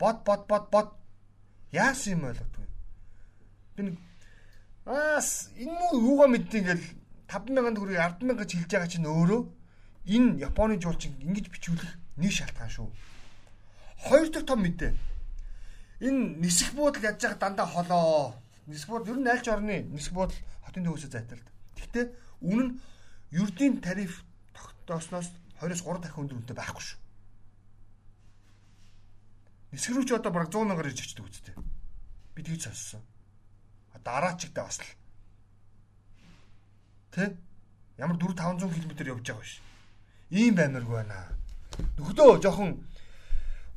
Бод 0.00 0.18
бод 0.26 0.42
бод 0.50 0.64
бод 0.74 0.88
яасан 1.70 2.18
юм 2.18 2.26
ойлгодгүй. 2.30 2.66
Би 3.76 3.82
нэг 3.84 3.96
аас 4.86 5.54
энэ 5.54 5.70
муу 5.70 6.02
юугаа 6.02 6.28
мэддэг 6.32 6.60
ингээл 6.60 6.86
5000 7.28 7.76
төгрөгийг 7.76 8.00
100000 8.20 8.38
гэж 8.38 8.50
хэлж 8.54 8.70
байгаа 8.72 8.90
чинь 8.90 9.08
өөрөө 9.08 9.40
энэ 10.14 10.38
Японы 10.44 10.76
жуулчин 10.80 11.16
ингэж 11.20 11.48
бичүүлэх 11.48 11.92
нэг 12.20 12.32
шалтгаан 12.32 12.70
шүү. 12.70 12.88
Хоёр 14.04 14.28
дахь 14.30 14.46
том 14.46 14.60
мэдээ. 14.62 14.92
Энэ 16.04 16.40
нисэх 16.44 16.76
буудал 16.76 17.02
яаж 17.02 17.20
байгаа 17.22 17.40
дандаа 17.40 17.66
холоо. 17.66 18.34
Нисэх 18.66 18.88
буудал 18.88 19.16
ер 19.16 19.18
нь 19.20 19.30
айлч 19.30 19.46
орны 19.48 19.76
нисэх 19.88 20.12
буудал 20.12 20.36
хотын 20.64 20.84
төвөөсөө 20.84 21.10
зайталд. 21.10 21.46
Гэхдээ 21.76 22.04
үнэн 22.44 22.68
нь 22.68 22.78
ердийн 23.32 23.80
тариф 23.80 24.24
тогтоосноос 24.52 25.32
20-оос 25.60 25.82
3 25.82 26.04
дахин 26.04 26.22
өндөр 26.28 26.38
үнэтэй 26.44 26.56
байхгүй 26.56 26.84
шүү. 26.84 27.00
Нисэх 29.72 29.92
рүү 29.96 30.04
ч 30.04 30.10
одоо 30.12 30.32
бараг 30.32 30.52
100 30.52 30.68
мянгаар 30.68 30.92
ирж 30.92 31.00
очдөг 31.00 31.24
үстэй. 31.24 31.56
Би 32.36 32.44
тэгж 32.44 32.68
сонссон 32.68 33.02
дараачигтай 34.04 34.64
бас 34.64 34.78
л 34.78 34.86
тэ 37.14 37.36
ямар 37.98 38.18
4 38.18 38.34
500 38.34 38.74
км 38.74 39.06
явж 39.14 39.22
байгаа 39.22 39.42
биш. 39.42 39.62
Ийм 40.30 40.54
баймиргүй 40.58 40.96
байна. 40.98 41.30
Нөхдөө 41.98 42.42
жоохон 42.42 42.82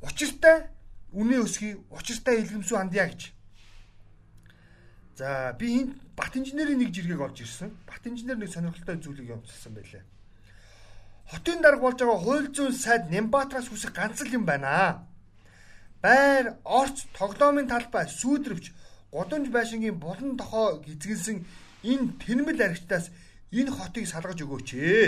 учиртай 0.02 0.68
үнэ 1.14 1.38
өсгий 1.46 1.78
учиртай 1.90 2.42
илгэмсүү 2.42 2.78
андья 2.78 3.06
гэж. 3.08 3.32
За 5.18 5.54
би 5.60 5.82
энд 5.82 6.02
бат 6.18 6.36
инженерийн 6.36 6.82
нэг 6.82 6.94
жиргэг 6.94 7.22
олж 7.22 7.42
ирсэн. 7.42 7.70
Бат 7.86 8.02
инженер 8.06 8.38
нэг 8.38 8.50
сонирхолтой 8.50 8.98
зүйлийг 8.98 9.30
явуулсан 9.30 9.74
байлаа. 9.74 10.04
Хотын 11.30 11.62
дарга 11.62 11.82
болж 11.82 12.00
байгаа 12.00 12.20
хууль 12.22 12.50
зүйн 12.54 12.74
сайд 12.74 13.10
Нямбатраас 13.12 13.70
хүсэх 13.70 13.94
ганц 13.94 14.22
л 14.22 14.34
юм 14.34 14.46
байна. 14.46 15.06
Байр, 16.02 16.56
орц, 16.64 17.06
тоглоомын 17.18 17.68
талбай, 17.68 18.08
сүйдрвч 18.08 18.72
Годомж 19.12 19.50
байшингийн 19.50 20.00
булан 20.00 20.38
тохоо 20.38 20.84
гизгэлсэн 20.86 21.38
энэ 21.84 22.12
тэнмэл 22.22 22.62
аригчдаас 22.66 23.06
энэ 23.52 23.72
хотыг 23.72 24.06
салгаж 24.08 24.40
өгөөч 24.44 24.70
ээ. 24.76 25.08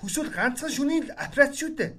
Хүсвэл 0.00 0.30
ганцхан 0.34 0.72
шүний 0.72 1.00
операц 1.16 1.52
шүү 1.56 1.72
дээ. 1.78 1.92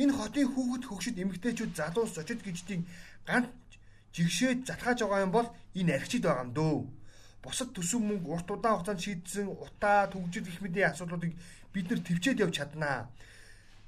Энэ 0.00 0.12
хотын 0.16 0.48
хүүхэд 0.48 0.84
хөгшөд 0.88 1.16
эмэгтэйчүүд 1.20 1.72
залуус 1.76 2.16
зочид 2.16 2.40
гिचдийн 2.40 2.82
ганц 3.28 3.52
жигшээд 4.16 4.64
залхааж 4.68 4.98
байгаа 5.04 5.24
юм 5.26 5.32
бол 5.36 5.48
энэ 5.76 5.92
аригчид 6.00 6.24
байгаа 6.24 6.44
юм 6.48 6.52
дөө. 6.56 6.76
Бусад 7.42 7.74
төсөв 7.76 8.00
мөнгө 8.00 8.28
урт 8.32 8.48
удаан 8.54 8.76
хугацаанд 8.80 9.04
шийдсэн 9.04 9.48
утаа 9.52 10.08
төгжил 10.08 10.46
гэх 10.46 10.62
мэтийн 10.62 10.88
асуудлуудыг 10.94 11.32
бид 11.74 11.86
нар 11.90 12.00
төвчээд 12.00 12.42
явж 12.44 12.54
чаднаа. 12.56 13.10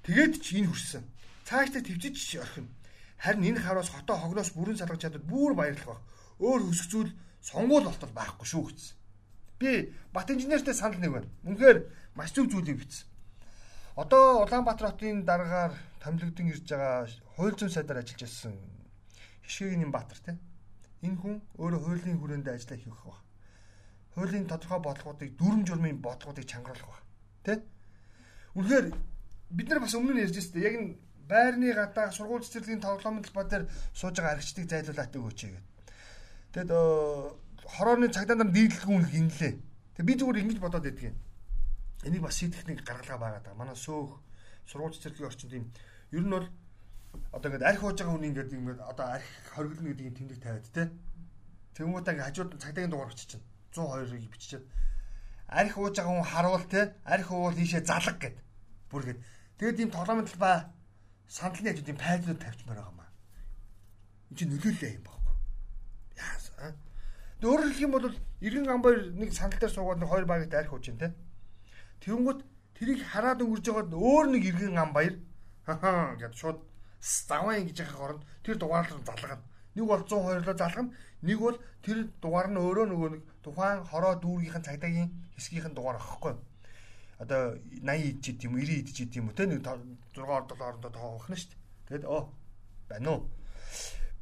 Тэгээд 0.05 0.35
ч 0.45 0.47
энэ 0.59 0.69
хүрсэн. 0.69 1.03
Цаашдаа 1.49 1.83
төвчиж 1.85 2.17
орхино. 2.43 2.69
Харин 3.17 3.49
энэ 3.49 3.63
хараас 3.65 3.89
хотоо 3.89 4.17
хогноос 4.21 4.51
бүрэн 4.53 4.77
салгаж 4.77 5.01
чадвал 5.01 5.29
бүр 5.31 5.53
баярлах 5.57 5.87
баг 5.87 6.01
өөр 6.43 6.69
өсөх 6.69 6.89
зүйл 6.93 7.11
сонгуул 7.41 7.87
болтол 7.89 8.13
байхгүй 8.13 8.47
шүү 8.49 8.65
гэсэн. 8.69 9.04
Би 9.65 9.95
Бат 10.13 10.31
инженертэй 10.31 10.75
санал 10.75 11.01
нэг 11.01 11.13
байна. 11.13 11.29
Үнэхээр 11.49 11.79
маш 12.15 12.37
зөв 12.37 12.53
зүйлийг 12.53 12.85
бичсэн. 12.85 13.09
Одоо 13.97 14.45
Улаанбаатар 14.45 14.93
хотын 14.93 15.25
дараагаар 15.25 15.73
томилогдсон 16.05 16.53
ирж 16.53 16.69
байгаа 16.69 17.09
хууль 17.37 17.57
зүйн 17.57 17.73
сайдаар 17.73 18.05
ажиллаж 18.05 18.21
байсан 18.21 18.53
Хишгэгийн 19.49 19.91
Баатар 19.91 20.19
тийм. 20.21 20.39
Энэ 21.01 21.17
хүн 21.17 21.37
өөрөө 21.57 21.81
хуулийн 21.81 22.21
хүрээнд 22.21 22.49
ажиллаа 22.53 22.79
хийх 22.79 23.01
баг. 23.09 23.21
Хуулийн 24.15 24.47
тодорхой 24.47 24.81
бодлогоодыг 24.85 25.31
дүрм 25.41 25.65
журмын 25.65 25.99
бодлогоодыг 26.05 26.45
чангаруулах 26.45 26.91
баг. 26.93 27.03
Тэ? 27.45 27.65
Үнэхээр 28.55 28.87
бид 29.51 29.69
нар 29.69 29.81
бас 29.81 29.97
өмнө 29.97 30.13
нь 30.13 30.23
ярьж 30.29 30.37
байсан. 30.37 30.61
Яг 30.61 30.75
энэ 30.77 30.97
байрны 31.25 31.73
гадаа 31.73 32.13
сургууль 32.13 32.45
цэцэрлэгийн 32.45 32.85
тоглоомын 32.85 33.25
талбай 33.25 33.47
дээр 33.49 33.65
сууж 33.97 34.15
байгаа 34.21 34.37
аригчдыг 34.37 34.69
зайлуулаад 34.69 35.17
өгөөч 35.17 35.39
гэдэг. 35.41 35.65
Тэгэд 36.55 36.71
хорооны 37.67 38.09
цагдаа 38.13 38.37
нар 38.37 38.51
нийтлэлгүй 38.53 38.95
үнэ 38.95 39.09
гинлээ. 39.11 39.53
Тэг 39.97 40.05
би 40.07 40.15
зүгээр 40.15 40.41
ингэж 40.45 40.59
бодоод 40.61 40.85
байдгийн. 40.85 41.17
Энийг 42.05 42.23
бас 42.23 42.37
шийдэх 42.37 42.67
нэг 42.69 42.85
гаргалгаа 42.85 43.19
байгаад 43.19 43.45
байгаа. 43.45 43.61
Манай 43.61 43.77
сөөх 43.77 44.21
сургууль 44.69 44.95
цэцэрлэгийн 44.95 45.29
орчинд 45.29 45.53
юм. 45.53 45.67
Ер 46.13 46.25
нь 46.25 46.33
бол 46.35 46.47
одоо 47.33 47.49
ингээд 47.49 47.69
арх 47.69 47.83
ууж 47.83 47.97
байгаа 47.99 48.15
хүн 48.15 48.29
ингээд 48.29 48.53
ингээд 48.53 48.81
одоо 48.81 49.07
арх 49.17 49.29
хоригдно 49.55 49.89
гэдэг 49.89 50.07
юм 50.07 50.17
тэмдэг 50.19 50.39
тавиад 50.43 50.67
те. 50.75 50.85
Тэнгуутаа 51.75 52.13
ингээд 52.13 52.29
хажууд 52.29 52.51
цагдаагийн 52.61 52.93
дугаар 52.93 53.11
бичиж 53.13 53.29
чинь 53.39 53.45
102-ыг 53.73 54.31
биччихээд 54.35 54.65
арх 55.49 55.75
ууж 55.79 55.95
байгаа 55.97 56.13
хүн 56.13 56.31
харуул 56.33 56.65
те. 56.69 56.81
Арх 57.05 57.29
уул 57.31 57.57
ийшээ 57.57 57.83
залга 57.85 58.19
гэд. 58.19 58.37
Бүр 58.91 59.03
гээд 59.09 59.21
тэгээд 59.59 59.81
ийм 59.81 59.91
тоглоомын 59.95 60.29
талбай 60.29 60.57
сандлын 61.29 61.73
ажууд 61.73 61.89
ийм 61.89 61.99
пайлууд 61.99 62.41
тавьчмаар 62.41 62.79
байгаа 62.79 62.93
юм 62.93 63.01
аа. 63.01 63.11
Энд 64.31 64.39
чинь 64.39 64.51
нөлөөлөө 64.53 64.91
юм 64.99 65.05
баггүй. 65.07 65.35
Яасан. 66.19 66.75
Өөрөөр 67.43 67.73
хэлэх 67.73 67.85
юм 67.85 67.93
бол 67.93 68.07
Иргэн 68.41 68.67
Гамбаяр 68.69 69.13
нэг 69.17 69.33
сандал 69.35 69.61
дээр 69.61 69.75
суугаад 69.75 69.99
нэг 69.99 70.09
хоёр 70.09 70.25
арх 70.31 70.73
ууж 70.73 70.87
байна 70.89 71.01
те. 71.01 71.09
Тэнгуут 72.05 72.41
тэрийг 72.77 73.01
хараад 73.09 73.43
өнгөрж 73.43 73.67
байгаад 73.67 73.93
өөр 73.93 74.27
нэг 74.31 74.43
Иргэн 74.45 74.75
Гамбаяр 74.79 75.15
хаа 75.67 76.17
гэд 76.21 76.35
шууд 76.37 76.61
заван 77.01 77.65
гэж 77.67 77.81
яхах 77.81 78.01
оронд 78.01 78.23
тэр 78.45 78.57
дугаар 78.57 78.89
руу 78.89 79.05
залгана. 79.05 79.43
Нэг 79.75 79.85
бол 79.87 80.03
102-лоо 80.07 80.57
залгана. 80.57 80.95
Нэг 81.23 81.39
бол 81.39 81.57
тэр 81.83 82.09
дугаар 82.21 82.49
нь 82.49 82.61
өөрөө 82.61 82.87
нөгөө 82.89 83.11
нэг 83.13 83.23
тухайн 83.45 83.85
хороо 83.85 84.15
дүүргийнхэн 84.21 84.65
цагдаагийн 84.65 85.11
хэсгийнхэн 85.37 85.75
дугаар 85.75 85.97
ахгүй. 86.01 86.35
Одоо 87.19 87.57
80 87.81 88.21
идэж 88.21 88.25
идэм 88.41 88.57
үү 88.57 88.65
90 88.65 88.81
идэж 88.81 88.97
идэм 89.05 89.29
үү 89.29 89.37
те 89.37 89.45
нэг 89.47 89.61
6 89.65 90.21
ордол 90.21 90.61
орондоо 90.61 90.91
тоохно 90.93 91.37
шүү 91.37 91.51
дээ. 91.53 91.61
Тэгэд 91.89 92.05
оо 92.05 92.33
байна 92.89 93.09
уу? 93.11 93.29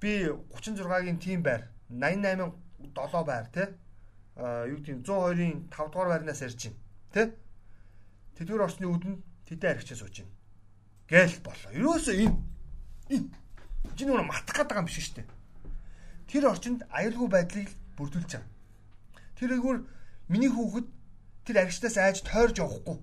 Би 0.01 0.27
36-гийн 0.27 1.19
тим 1.19 1.43
байр 1.43 1.71
88 1.91 2.51
7 2.91 3.25
байр 3.25 3.47
те 3.55 3.71
а 4.35 4.67
юу 4.67 4.81
гэдэг 4.83 5.07
102-ын 5.07 5.69
5 5.71 5.93
дугаар 5.93 6.09
байрнаас 6.11 6.43
ярьж 6.43 6.61
байна. 6.67 6.81
Тэ? 7.15 7.23
Тэдгээр 8.41 8.65
орчны 8.67 8.87
үдэнд 8.89 9.21
тэдэн 9.47 9.71
аригчаа 9.71 9.99
сууж 10.01 10.25
байна. 10.25 10.35
Гээл 11.07 11.39
болоо. 11.45 11.71
Ерөөсөө 11.77 12.17
энэ 12.19 12.37
Чи 13.97 14.07
нүг 14.07 14.25
матах 14.25 14.57
гэдэг 14.57 14.79
юм 14.79 14.87
биш 14.87 14.97
шүү 15.05 15.17
дээ. 15.21 15.29
Тэр 16.31 16.45
орчинд 16.49 16.81
аюулгүй 16.89 17.29
байдлыг 17.29 17.69
бүрдүүлж 17.99 18.31
байгаа. 18.33 18.49
Тэр 19.37 19.51
айгуур 19.59 19.79
миний 20.33 20.49
хүүхэд 20.49 20.87
тэр 21.45 21.57
аригчдаас 21.61 21.97
айж 22.01 22.25
тойрж 22.25 22.57
явахгүй. 22.63 22.97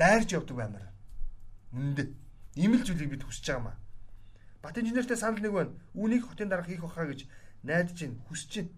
Дайрж 0.00 0.34
явдаг 0.34 0.56
баймаар. 0.56 0.90
Үнэндээ. 1.76 2.08
Ийм 2.58 2.74
л 2.74 2.82
зүйлийг 2.82 3.14
бид 3.14 3.22
хүсэж 3.22 3.44
байгаа 3.54 3.64
маа. 3.70 3.76
Бат 4.64 4.80
инженертэй 4.80 5.16
санал 5.20 5.38
нэг 5.38 5.52
байна. 5.54 5.72
Үүнийг 5.94 6.26
хотын 6.26 6.50
дарга 6.50 6.66
хийх 6.66 6.82
баха 6.82 7.06
гэж 7.06 7.28
найдаж 7.62 7.94
байна, 7.94 8.18
хүсэж 8.26 8.50
байна. 8.56 8.72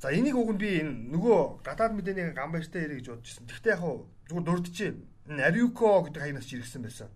За 0.00 0.08
энийг 0.08 0.36
уг 0.36 0.56
нь 0.56 0.60
би 0.60 0.80
энэ 0.80 1.12
нөгөө 1.12 1.60
гадаад 1.62 1.92
мэдээний 1.92 2.32
гамбайртай 2.32 2.88
ярих 2.88 3.04
гэж 3.04 3.06
бодож 3.12 3.28
байсан. 3.28 3.46
Гэхдээ 3.46 3.72
яг 3.76 3.80
хуу 3.84 4.08
зүгээр 4.32 4.46
дурдчихээ. 4.48 4.92
Энэ 5.28 5.44
Ариуко 5.44 6.08
гэдэг 6.08 6.22
хаянаас 6.24 6.48
иргсэн 6.48 6.82
байсан 6.82 7.08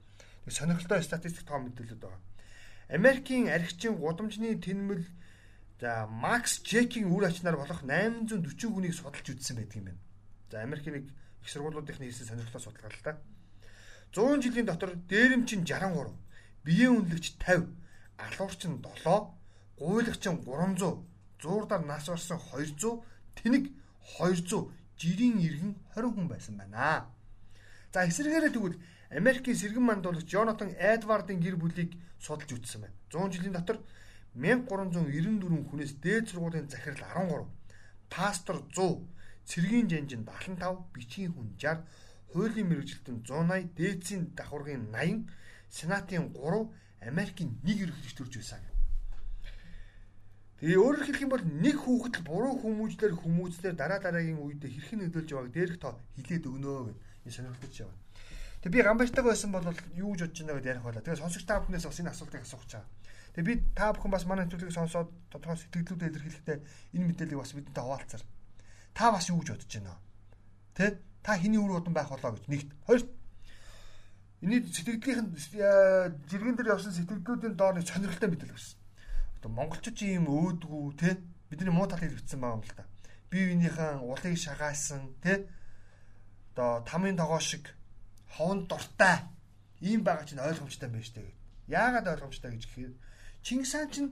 сонирхолтой 0.50 1.02
статистик 1.02 1.46
тоо 1.46 1.58
мэдээлэлүүд 1.58 2.00
байгаа. 2.00 2.20
Америкийн 2.88 3.48
архичийн 3.48 3.96
гудамжны 3.96 4.60
тэнмэл 4.60 5.04
за 5.80 6.06
Макс 6.06 6.60
Джекийн 6.60 7.08
үр 7.08 7.24
ачнаар 7.24 7.56
болох 7.56 7.80
840 7.80 8.44
хүнийг 8.68 8.92
судалж 8.92 9.24
үзсэн 9.24 9.56
байдаг 9.56 9.76
юм 9.80 9.84
байна. 9.88 10.00
За 10.50 10.62
Америкийн 10.62 10.94
нэг 11.00 11.04
их 11.40 11.48
сургуулиудын 11.48 11.96
хийсэн 11.96 12.28
сонирхолтой 12.28 12.60
судалгаа 12.60 12.92
л 12.92 13.04
та. 13.04 13.12
100 14.12 14.44
жилийн 14.44 14.68
дотор 14.68 14.92
дээрэмчин 15.08 15.64
63, 15.64 16.12
биеийн 16.62 16.92
үнэлэгч 16.92 17.40
50, 17.40 17.72
алуурчин 18.20 18.84
7, 18.84 19.32
гуйлагчин 19.80 20.44
300, 20.44 21.00
зуурдаар 21.44 21.84
нас 21.84 22.08
барсан 22.08 22.40
200, 22.40 23.04
тэнэг 23.36 23.64
200, 24.16 24.72
жирийн 24.96 25.36
иргэн 25.46 25.72
20 25.94 26.14
хүн 26.16 26.28
байсан 26.32 26.56
байна. 26.56 27.12
За 27.92 28.08
эсвэргээрээ 28.08 28.52
тэгвэл 28.56 28.80
Америкийн 29.20 29.56
сэргэн 29.56 29.84
мандуулагч 29.86 30.28
Жонатан 30.32 30.72
Эдвардын 30.74 31.38
гэр 31.44 31.56
бүлийг 31.60 31.92
судалж 32.18 32.50
үзсэн 32.56 32.80
байна. 32.82 32.96
100 33.12 33.34
жилийн 33.34 33.54
дотор 33.54 33.78
1394 34.34 35.70
хүнээс 35.70 35.92
дээд 36.02 36.26
сургуулийн 36.32 36.66
захирал 36.66 37.04
13, 37.14 37.46
пастор 38.10 38.56
100, 38.74 39.06
цэргийн 39.46 39.86
жанжин 39.92 40.26
75, 40.26 40.90
бичгийн 40.94 41.32
хүн 41.36 41.54
60, 41.60 41.86
хуулийн 42.32 42.68
мэрэгжилтэн 42.68 43.16
180, 43.22 43.78
дээдсийн 43.78 44.22
давхаргын 44.34 44.90
80, 44.90 45.30
сенатын 45.70 46.34
3, 46.34 46.66
Америкийн 47.06 47.50
нэг 47.62 47.78
ерөнхийлөгч 47.84 48.16
төрж 48.18 48.34
байсан. 48.42 48.73
Тэгээ 50.64 50.80
өөрөөр 50.80 51.04
хэлэх 51.04 51.24
юм 51.28 51.32
бол 51.36 51.44
нэг 51.44 51.76
хүүхэд 51.76 52.16
буруу 52.24 52.56
хүмүүжлэр 52.64 53.12
хүмүүжлэр 53.20 53.76
дараа 53.76 54.00
дараагийн 54.00 54.40
үед 54.40 54.64
хэрхэн 54.64 55.12
нөлөөлж 55.12 55.28
байгааг 55.28 55.52
дээрх 55.52 55.76
тоо 55.76 56.00
хилээд 56.16 56.48
өгнө 56.48 56.88
гэж 56.88 56.96
энэ 57.28 57.36
сонирхолтой 57.36 57.84
яваа. 57.84 58.00
Тэг 58.64 58.72
би 58.72 58.80
гамбартайгаа 58.80 59.28
байсан 59.28 59.52
бол 59.52 59.60
юу 59.92 60.16
гэж 60.16 60.24
бодож 60.24 60.40
байна 60.40 60.56
гэдээ 60.56 60.72
ярих 60.72 60.84
байлаа. 60.88 61.04
Тэгээ 61.04 61.20
сонсогч 61.20 61.44
та 61.44 61.60
бүхнээс 61.60 61.84
бас 61.84 62.00
энэ 62.00 62.12
асуултыг 62.16 62.40
асуух 62.48 62.64
чаа. 62.64 62.84
Тэгээ 63.36 63.44
би 63.44 63.54
та 63.76 63.92
бүхэн 63.92 64.08
бас 64.16 64.24
манай 64.24 64.48
нэвтрүүлгийг 64.48 64.72
сонсоод 64.72 65.08
тодорхой 65.28 65.60
сэтгэлдүүдээ 65.60 66.08
илэрхийлэхдээ 66.08 66.58
энэ 66.96 67.06
мэдээллийг 67.12 67.40
бас 67.44 67.52
бидэнтэй 67.52 67.84
хаваалцаар. 67.84 68.24
Та 68.96 69.12
бас 69.12 69.28
юу 69.28 69.44
гэж 69.44 69.48
бодож 69.52 69.68
байна? 69.68 70.00
Тэ? 70.72 70.96
Та 71.20 71.36
хэний 71.36 71.60
үр 71.60 71.76
удан 71.76 71.92
байх 71.92 72.08
болоо 72.08 72.40
гэж 72.40 72.48
нэгт. 72.48 72.72
Хоёрт 72.88 73.12
Эний 74.40 74.64
сэтгэлдийн 74.64 75.28
жиргэн 76.28 76.56
дээр 76.56 76.72
явсан 76.72 76.92
сэтгэлдүүдийн 76.96 77.52
доор 77.52 77.76
нэг 77.76 77.88
сонирхолтой 77.88 78.28
мэдээлэл 78.32 78.56
гарсан. 78.56 78.83
Одоо 79.44 79.60
монголчууд 79.60 80.00
ийм 80.00 80.24
өөдгүү 80.24 80.84
те 80.96 81.20
бидний 81.52 81.68
муу 81.68 81.84
талыг 81.84 82.16
бичсэн 82.16 82.40
байгаа 82.40 82.56
юм 82.56 82.64
л 82.64 82.72
та. 82.72 82.88
Бие 83.28 83.52
биенийхэн 83.52 84.00
улыг 84.00 84.40
шагаасан 84.40 85.12
те 85.20 85.44
одоо 86.56 86.80
тамийн 86.88 87.12
тогоо 87.12 87.36
шиг 87.44 87.76
ховн 88.40 88.64
дуртай 88.64 89.20
ийм 89.84 90.00
байгаа 90.00 90.24
чинь 90.24 90.40
ойлгомжтой 90.40 90.88
байна 90.88 91.04
штэ 91.04 91.20
гэд. 91.20 91.36
Яагаад 91.68 92.08
ойлгомжтой 92.08 92.56
гэж 92.56 92.64
гэхээр 92.72 92.92
Чингис 93.44 93.76
хаан 93.76 93.90
чинь 93.92 94.10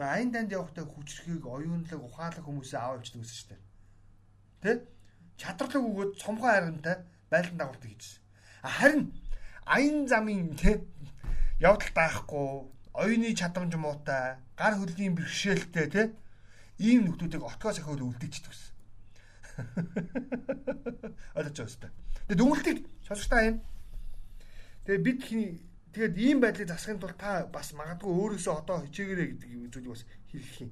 аян 0.00 0.32
данд 0.32 0.56
явахдаа 0.56 0.88
хүчрхийг 0.88 1.44
оюунлаг 1.44 2.00
ухаалаг 2.00 2.40
хүмүүсээ 2.40 2.80
аваавчдаг 2.80 3.20
гэсэн 3.20 3.40
штэ. 3.44 3.56
Тэ? 4.64 4.88
Чадварлаг 5.36 5.84
өгөөд 5.84 6.12
цомхон 6.24 6.48
хайргантай 6.48 6.96
байлдан 7.28 7.60
дагуулдаг 7.60 7.90
гэжсэн. 7.92 8.24
Харин 8.64 9.12
аян 9.68 10.08
замын 10.08 10.56
тэ 10.56 10.80
явдал 11.60 11.92
даахгүй 11.92 12.72
оюуны 12.94 13.34
чадамж 13.34 13.74
муутай 13.74 14.38
гар 14.54 14.74
хөлийн 14.78 15.18
бэрхшээлтэй 15.18 15.86
тэ 15.90 16.02
ийм 16.78 17.10
нөхдүүдийг 17.10 17.42
отгоос 17.42 17.82
ахиул 17.82 18.06
үлдээчихдэг 18.14 18.50
гэсэн. 18.54 18.72
Ойлгож 21.38 21.58
байгаа 21.58 21.74
хэвээр. 21.74 21.92
Тэгээд 22.26 22.38
дүнэлтийг 22.38 22.78
сонсож 23.06 23.26
та 23.30 23.42
юм. 23.42 23.58
Тэгээд 24.86 25.02
бид 25.06 25.18
тэгээд 25.94 26.14
ийм 26.18 26.38
байдлыг 26.38 26.70
засахын 26.70 27.02
тулд 27.02 27.18
та 27.18 27.46
бас 27.50 27.74
магадгүй 27.74 28.10
өөрөөсөө 28.10 28.54
одоо 28.62 28.82
хичээгээрэй 28.86 29.28
гэдэг 29.34 29.50
зүйлийг 29.74 29.92
бас 29.94 30.02
хэлэх 30.30 30.58
юм. 30.62 30.70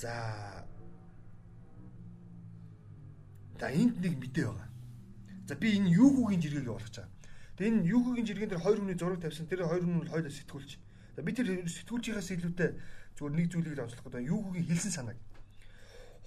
За. 0.00 0.12
За 3.60 3.66
энд 3.68 4.00
нэг 4.00 4.16
мэдээ 4.20 4.46
байгаа. 4.48 4.68
За 5.48 5.54
би 5.56 5.76
энэ 5.76 5.92
юу 5.92 6.08
хүүгийн 6.12 6.40
жиргэг 6.40 6.72
болгож 6.72 6.96
байгаа. 6.96 7.21
Тэгээд 7.56 7.72
энэ 7.82 7.88
юу 7.88 8.00
хүүгийн 8.04 8.26
жиргэн 8.26 8.50
дээр 8.50 8.64
хоёр 8.64 8.78
хүний 8.80 8.98
зураг 8.98 9.20
тавьсан. 9.20 9.46
Тэр 9.46 9.68
хоёр 9.68 9.84
хүн 9.84 10.08
хоёул 10.08 10.30
сэтгүүлч. 10.30 10.70
За 11.16 11.20
би 11.22 11.32
тэр 11.36 11.48
сэтгүүлчийнхээс 11.68 12.30
илүүтэй 12.36 12.70
зүгээр 13.16 13.34
нэг 13.36 13.46
зүйлийг 13.52 13.76
л 13.76 13.84
онцлох 13.84 14.04
гэдэг. 14.08 14.28
Юу 14.28 14.40
хүүгийн 14.40 14.68
хэлсэн 14.68 14.92
санааг 14.92 15.18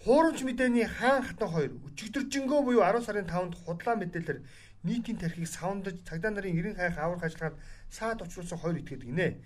Хуурамч 0.05 0.45
мэдээний 0.45 0.85
хаан 0.85 1.25
хатан 1.25 1.49
хоёр 1.49 1.71
өчигдөржингөө 1.87 2.61
буюу 2.61 2.85
10 2.85 3.01
сарын 3.09 3.25
5-нд 3.25 3.57
худлаа 3.65 3.95
мэдээлэлээр 3.97 4.39
нийтийн 4.85 5.17
тархийг 5.17 5.49
савндаж 5.49 5.97
цагдаа 6.05 6.29
нарын 6.29 6.53
90 6.53 6.77
хайх 6.77 6.97
аврах 7.01 7.25
ажиллагаанд 7.25 7.57
саад 7.89 8.21
учруулсан 8.21 8.61
хоёр 8.61 8.77
итгээд 8.85 9.01
гинэ. 9.01 9.41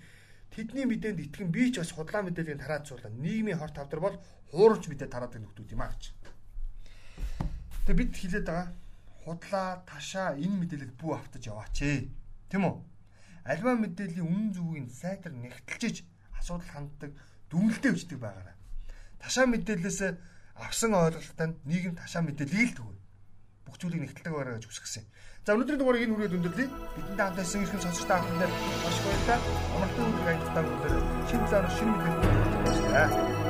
Тэдний 0.51 0.83
мэдээнд 0.83 1.19
итгэн 1.31 1.47
би 1.47 1.71
ч 1.71 1.79
бас 1.79 1.95
худлаа 1.95 2.27
мэдээллийг 2.27 2.59
тараад 2.59 2.83
суулаа. 2.83 3.07
Нийгмийн 3.07 3.55
хорт 3.55 3.79
тавдар 3.79 3.99
бол 4.03 4.19
хуурамч 4.51 4.83
мэдээ 4.91 5.07
тараадаг 5.07 5.39
нөхдүүд 5.39 5.71
юм 5.71 5.79
аа 5.79 5.95
гэж. 5.95 6.03
Тэгээ 7.87 7.99
бид 8.03 8.11
хэлээд 8.19 8.47
байгаа 8.51 8.67
худлаа 9.29 9.85
ташаа 9.85 10.33
энэ 10.33 10.57
мэдээлэл 10.57 10.97
бүү 10.97 11.13
автаж 11.13 11.45
яваач 11.45 11.77
ээ. 11.85 12.09
Тэм 12.49 12.65
үү? 12.65 12.81
Альва 13.45 13.77
мэдээллийн 13.77 14.25
үнэн 14.25 14.49
зөвийг 14.57 14.89
сайтар 14.89 15.33
нэгтэлж 15.37 16.01
асуудал 16.33 16.65
ханддаг 16.73 17.13
дүнэлтээ 17.53 17.93
өчтөг 17.93 18.17
байгаараа. 18.17 18.57
ташаа 19.21 19.45
мэдээлэлээс 19.45 20.01
авсан 20.57 20.97
ойлголттой 20.97 21.47
нийгэм 21.69 21.93
ташаа 21.93 22.25
мэдээллийг 22.25 22.73
л 22.73 22.77
төгөө. 22.81 22.97
Бүх 23.69 23.77
зүйлийг 23.77 24.01
нэгтэлдэг 24.09 24.33
байгаарай 24.33 24.57
гэж 24.57 24.65
хүсгэсэн. 24.65 25.05
За 25.45 25.53
өнөөдрийн 25.53 25.77
дугаарыг 25.77 26.03
энэ 26.09 26.13
хүрээд 26.17 26.37
өндөрлөе. 26.37 26.67
Бидэнтэй 26.97 27.25
хамт 27.25 27.37
байсан 27.37 27.61
ирхэн 27.61 27.83
сонсогч 27.85 28.07
та 28.09 28.17
бүхэнд 28.21 28.53
маш 28.81 28.97
баярлалаа. 29.05 29.39
Амралтын 29.77 30.09
өдрийг 30.09 30.29
аядлаа 30.29 30.63
бүгд 30.65 30.85
шинэ 31.29 31.45
зам 31.53 31.65
шинэ 31.69 31.91
мэдээлэл 31.93 33.49